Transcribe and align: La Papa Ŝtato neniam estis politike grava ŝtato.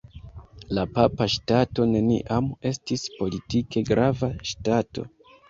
La 0.77 0.85
Papa 0.95 1.27
Ŝtato 1.33 1.85
neniam 1.91 2.49
estis 2.71 3.05
politike 3.19 3.85
grava 3.93 4.33
ŝtato. 4.55 5.07